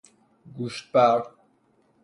گوشت 0.53 0.83
بر 0.91 1.21